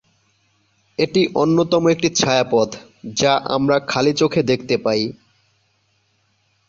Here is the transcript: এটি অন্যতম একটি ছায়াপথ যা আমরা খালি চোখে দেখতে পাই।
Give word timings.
এটি 0.99 1.21
অন্যতম 1.35 1.83
একটি 1.87 2.09
ছায়াপথ 2.15 2.69
যা 3.13 3.33
আমরা 3.55 3.77
খালি 3.91 4.13
চোখে 4.13 4.41
দেখতে 4.43 4.75
পাই। 4.77 5.01